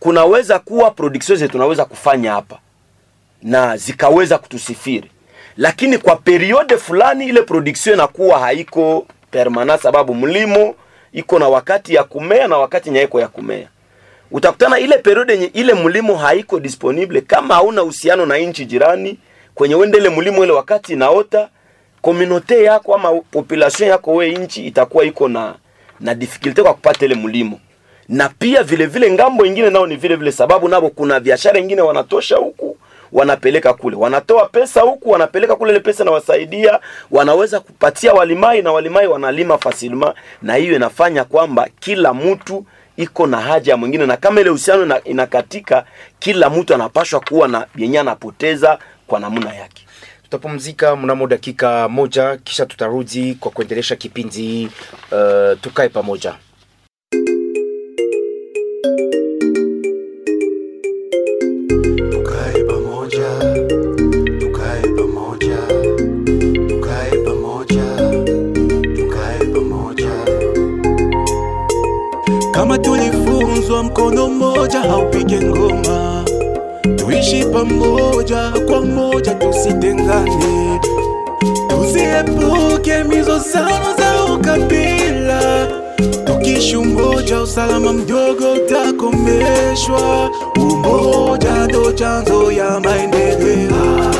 [0.00, 2.58] kunaweza kuwa production zetu tunaweza kufanya hapa
[3.42, 5.10] na zikaweza kutusifiri.
[5.56, 10.74] Lakini kwa periode fulani ile production inakuwa haiko permanent sababu mlimo
[11.12, 13.68] iko na wakati ya kumea na wakati nyaiko ya kumea.
[14.30, 19.18] Utakutana ile periode yenye ile mlimo haiko disponible kama hauna uhusiano na nchi jirani
[19.54, 21.48] kwenye wende ile mlimo ile wakati inaota
[22.02, 25.54] komunote yako ama population yako we nchi itakuwa iko na
[26.00, 27.60] na difficulty kwa kupata ile mlimo
[28.08, 31.80] na pia vile vile ng'ambo ingine nao ni vile vile sababu nabo kuna biashara ingine
[31.82, 32.76] wanatosha huku
[33.12, 33.96] wanapeleka kule.
[33.96, 40.14] Wanatoa pesa huku wanapeleka kule ile pesa nawasaidia wanaweza kupatia walimai na walimai wanalima fasilima
[40.42, 42.64] na hiyo inafanya kwamba kila mtu
[42.96, 44.06] iko na haja ya mwingine.
[44.06, 45.84] Na kama ile uhusiano inakatika
[46.18, 49.84] kila mtu anapashwa kuwa na yenye anapoteza kwa namna yake.
[50.22, 54.68] Tutapumzika mnamo dakika moja, kisha tutarudi kwa kuendelesha kipindi
[55.12, 56.34] uh, tukae pamoja.
[73.78, 76.24] Tulifunzwa mkono mmoja haupige ngoma,
[76.96, 80.80] tuishi pamoja kwa moja, tusitengane,
[81.68, 85.66] tuziepuke mizozano za ukabila.
[86.24, 90.30] Tukishi umoja, usalama mdogo utakomeshwa.
[90.56, 94.10] Umoja ndo chanzo ya maendeleo.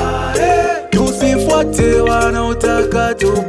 [0.91, 3.48] Tusifuate wanaotaka tubakwane.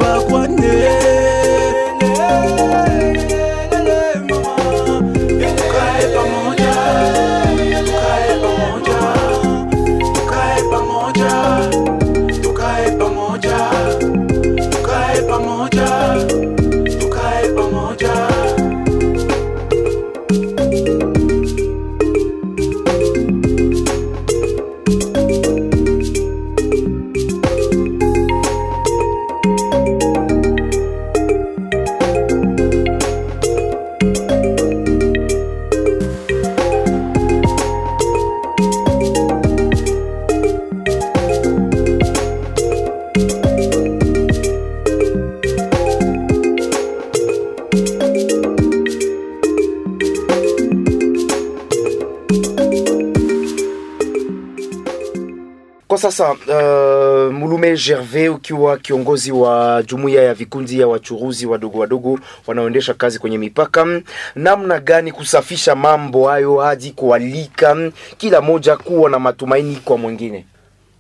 [57.60, 63.38] Mulume Gervais, ukiwa kiongozi wa jumuiya ya vikundi ya wachuruzi wadogo wadogo wanaoendesha kazi kwenye
[63.38, 64.02] mipaka,
[64.36, 70.46] namna gani kusafisha mambo hayo hadi kualika kila moja kuwa na matumaini kwa mwingine?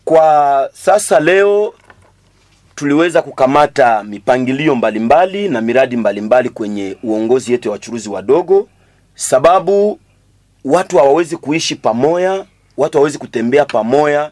[0.05, 1.73] kwa sasa leo
[2.75, 8.67] tuliweza kukamata mipangilio mbalimbali mbali na miradi mbalimbali mbali kwenye uongozi yetu ya wachuruzi wadogo,
[9.15, 9.99] sababu
[10.65, 12.45] watu hawawezi kuishi pamoja,
[12.77, 14.31] watu hawawezi kutembea pamoja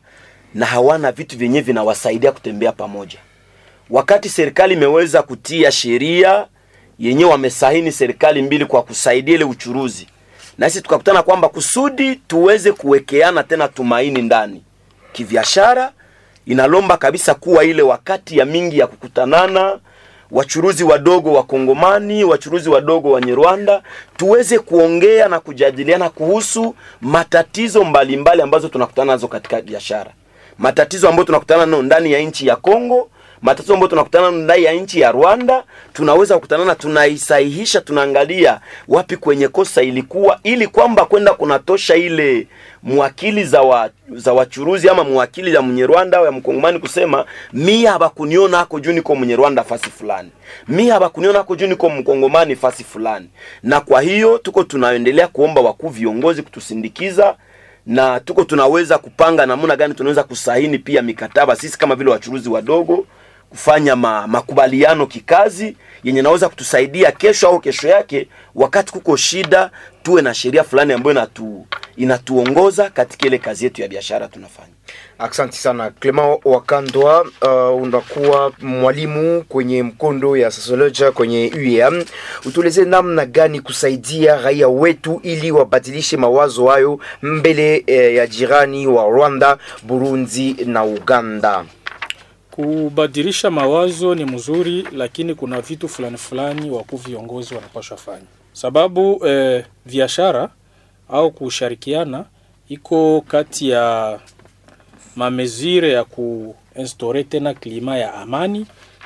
[0.58, 3.18] na hawana vitu vyenyewe vinawasaidia kutembea pamoja.
[3.90, 6.48] Wakati serikali imeweza kutia sheria
[7.00, 10.08] yenyewe, wamesahini serikali mbili kwa kusaidia ile uchuruzi,
[10.58, 14.64] nasi tukakutana kwamba kusudi tuweze kuwekeana tena tumaini ndani.
[15.14, 15.92] Kibiashara
[16.46, 19.80] inalomba kabisa kuwa ile wakati ya mingi ya kukutanana
[20.32, 23.82] wachuruzi wadogo wa Kongomani, wachuruzi wadogo wa Nyarwanda,
[24.18, 30.12] tuweze kuongea na kujadiliana kuhusu matatizo mbalimbali mbali ambazo tunakutana nazo katika biashara,
[30.60, 33.10] matatizo ambayo tunakutana nayo ndani ya nchi ya Kongo,
[33.42, 35.64] matatizo ambayo tunakutana nayo ndani ya nchi ya Rwanda.
[35.94, 42.48] Tunaweza kukutana na tunaisahihisha, tunaangalia wapi kwenye kosa ilikuwa, ili kwamba kwenda kunatosha ile
[42.84, 48.58] mwakili za wa, za wachuruzi ama mwakili ya Mnyarwanda au ya Mkongomani kusema mi habakuniona
[48.58, 50.30] hako juu niko Mnyarwanda fasi fulani,
[50.68, 53.30] mi habakuniona hako juu niko Mkongomani fasi fulani.
[53.64, 57.36] Na kwa hiyo tuko tunaendelea kuomba wakuu viongozi kutusindikiza
[57.88, 63.06] na tuko tunaweza kupanga namna gani tunaweza kusaini pia mikataba sisi kama vile wachuruzi wadogo
[63.50, 69.72] kufanya ma, makubaliano kikazi yenye naweza kutusaidia kesho au kesho yake, wakati kuko shida,
[70.04, 74.74] tuwe na sheria fulani ambayo inatu, inatuongoza katika ile kazi yetu ya biashara tunafanya.
[75.20, 77.22] Asante sana Clement Wakandwa.
[77.42, 82.06] Uh, unakuwa mwalimu kwenye mkondo ya sosiolojia kwenye UEM.
[82.46, 89.04] Utueleze namna gani kusaidia raia wetu ili wabadilishe mawazo hayo mbele eh, ya jirani wa
[89.04, 91.66] Rwanda, Burundi na Uganda.
[92.52, 99.66] Kubadilisha mawazo ni mzuri, lakini kuna vitu fulani fulani wakuu viongozi wanapashwa fanya, sababu eh,
[99.86, 100.50] biashara
[101.10, 102.26] au kushirikiana
[102.70, 104.20] iko kati ya
[105.18, 108.66] mamezire ya kuinstore tena klima ya amani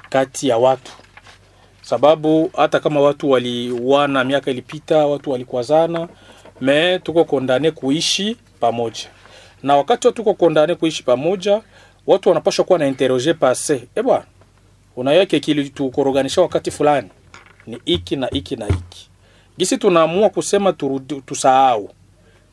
[0.10, 0.92] kati ya watu,
[1.82, 6.08] sababu hata kama watu waliwana miaka ilipita, watu walikwazana,
[6.62, 9.08] me tuko kondane kuishi pamoja,
[9.64, 11.62] na wakati watu tuko kondane kuishi pamoja
[12.08, 14.26] watu wanapaswa kuwa na interroger passe eh bwana,
[14.96, 17.10] unayake kilitukorganisha wakati fulani.
[17.68, 19.10] Ni iki na iki na iki,
[19.58, 21.90] gisi tunaamua kusema turudi, tusahau.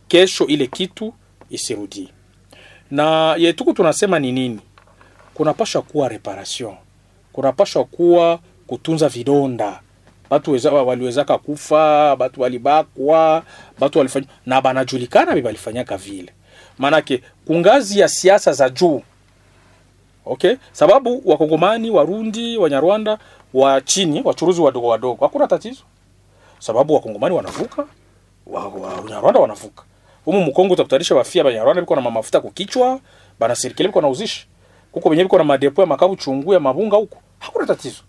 [0.09, 1.14] Kesho ile kitu
[1.51, 2.09] isirudie.
[2.90, 4.61] Na yetuku tunasema ni nini?
[5.35, 6.74] Kunapashwa kuwa reparation,
[7.33, 9.81] kunapashwa kuwa kutunza vidonda.
[10.31, 13.42] Batu weza, waliwezaka kufa, batu walibakwa,
[13.79, 16.33] batu walifanya na banajulikana bi balifanyaka vile,
[16.79, 19.03] manake kungazi ya siasa za juu
[20.27, 20.57] okay?
[20.72, 23.18] Sababu wakongomani warundi wanyarwanda
[23.55, 25.83] wa chini wachuruzi wadogo wadogo hakuna tatizo.
[26.59, 27.87] Sababu wakongomani wanavuka
[28.46, 29.83] wa, wa, wanyarwanda wanavuka
[30.33, 33.01] humu mukongo utakutanisha wafia banyarwanda biko na mamafuta kukichwa
[33.41, 34.47] bana serikali biko nauzishi
[34.93, 38.03] kuko benye biko na madepo ya makabu chungu ya mabunga huko hakuna tatizo.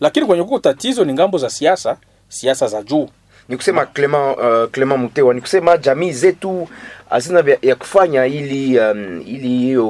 [0.00, 1.96] Lakini kwenye kuko tatizo ni ng'ambo za siasa
[2.28, 3.08] siasa za juu.
[3.48, 6.68] Ni kusema Clement, uh, Clement Mutewa, ni kusema jamii zetu
[7.10, 9.86] hazina ya kufanya ili um, ili hiyo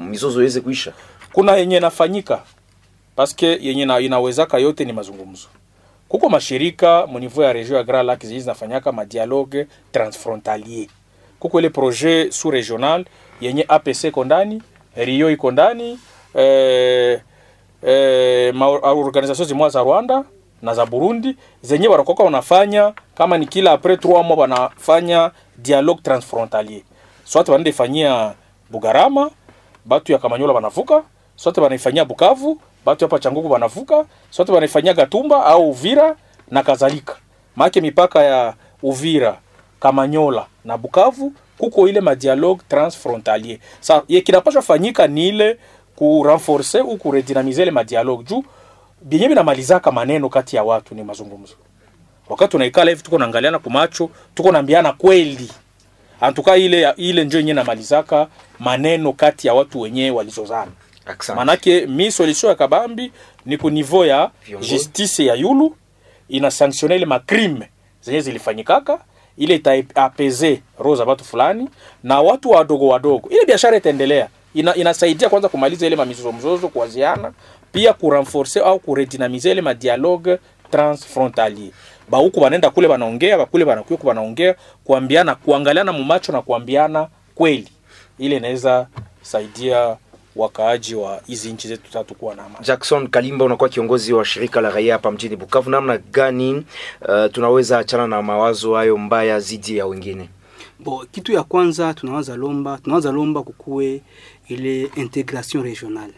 [0.00, 0.92] mizozo iweze kuisha.
[1.32, 2.42] kuna yenye nafanyika
[3.16, 5.48] paske yenye na, inawezaka yote ni mazungumzo.
[6.08, 10.86] Kuko mashirika munivou ya region ya Grand Lac zinafanyaka madialogue transfrontalier
[11.40, 13.04] kuko ile projet sous regional
[13.40, 14.62] yenye APC iko ndani
[14.96, 15.98] Rio iko ndani
[16.34, 17.20] eh,
[17.86, 20.24] eh, organisation zimwa za Rwanda
[20.62, 26.82] na za Burundi zenye wanakoka wanafanya kama ni kila après 3 mois wanafanya dialogue transfrontalier.
[27.24, 28.32] Soit wanaenda ifanyia
[28.70, 29.30] Bugarama
[29.84, 31.02] batu ya Kamanyola wanavuka
[31.36, 36.16] sote wanaifanyia Bukavu batu hapa Changugu wanavuka sote wanaifanyia Gatumba au Uvira
[36.50, 37.16] na kadhalika.
[37.56, 39.38] Maake mipaka ya Uvira
[39.80, 43.58] Kamanyola na Bukavu kuko ile madialogue transfrontalier.
[43.80, 45.58] Sa ye kinapaswa fanyika ni ile
[45.96, 48.44] ku renforcer ou ku redynamiser ile madialogue juu
[49.02, 51.54] binye binamalizaka maneno kati ya watu ni mazungumzo.
[52.28, 55.50] Wakati tunaikala hivi tuko naangaliana kwa macho, tuko naambiana kweli.
[56.20, 60.70] Antuka ile ile njo yenye namalizaka maneno kati ya watu wenyewe walizozana.
[61.36, 63.12] Manake mi solution ya kabambi
[63.46, 65.76] ni ku niveau ya justice ya yulu
[66.28, 67.68] ina sanctionner ile makrime
[68.02, 68.98] zenye zilifanyikaka
[69.38, 71.68] ile itaapeze roho za watu fulani
[72.02, 73.28] na watu wadogo wadogo.
[73.30, 74.28] Ile biashara itaendelea.
[74.54, 77.32] Ina, inasaidia kwanza kumaliza ile mamizozo mzozo kuwaziana
[77.72, 80.38] pia kurenforce au kuredinamize ile madialogue
[80.70, 81.70] transfrontalier.
[81.70, 87.68] Ba bahuku wanaenda kule wanaongea, bakule wanakuwa wanaongea kuambiana kuangaliana mumacho na kuambiana kweli.
[88.18, 88.86] Ile inaweza
[89.22, 89.96] saidia
[90.38, 94.60] wakaaji wa hizi nchi zetu tatu kuwa na amani Jackson Kalimba, unakuwa kiongozi wa shirika
[94.60, 95.70] la raia hapa mjini Bukavu.
[95.70, 96.64] Namna gani uh,
[97.32, 100.28] tunaweza achana na mawazo hayo mbaya zidi ya wengine?
[100.80, 104.00] Bo, kitu ya kwanza tunawaza lomba tunawaza lomba kukue
[104.48, 106.12] ile integration regionale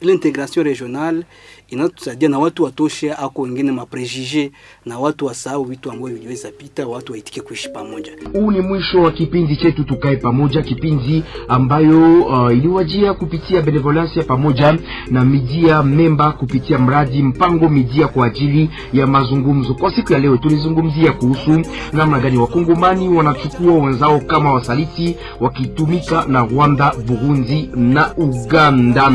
[0.00, 1.24] ile integration regionale
[1.68, 4.50] inatusaidia na watu watoshe ako wengine maprejije
[4.86, 8.12] na watu wasahau vitu ambavyo viliweza pita, watu waitike kuishi pamoja.
[8.32, 14.78] Huu ni mwisho wa kipindi chetu tukae pamoja, kipindi ambayo uh, iliwajia kupitia benevolencia pamoja
[15.10, 19.74] na midia memba kupitia mradi mpango midia kwa ajili ya mazungumzo.
[19.74, 21.62] Kwa siku ya leo tulizungumzia kuhusu
[21.92, 29.12] namna gani wakongomani wanachukua wenzao kama wasaliti wakitumika na Rwanda, Burundi na Uganda.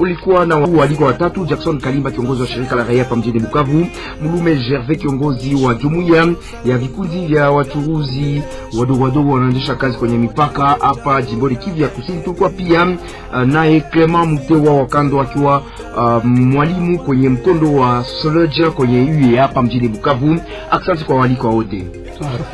[0.00, 3.86] Ulikuwa na waalikwa watatu, Jackson Kalimba kiongozi wa shirika la raia hapa mjini Bukavu,
[4.22, 6.28] Mulume Gervais kiongozi wa jumuiya
[6.64, 8.42] ya vikundi vya wachuruzi
[8.78, 12.22] wadogo wadogo wanaendesha kazi kwenye mipaka hapa jimboni Kivu ya Kusini.
[12.22, 15.62] Tulikuwa pia uh, naye Clement Mutewa wa kando akiwa
[15.96, 20.36] uh, mwalimu kwenye mkondo wa Soloja kwenye UE hapa mjini Bukavu.
[20.70, 21.86] Asante kwa waliko wote.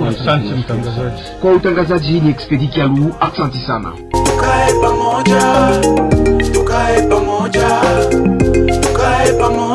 [0.08, 1.22] Asante mtangazaji.
[1.40, 3.92] Kwa utangazaji ni Expedi Kialu, asante sana.
[4.24, 5.80] tukae pamoja,
[6.52, 7.68] tukae pamoja,
[9.28, 9.67] tukae pamoja.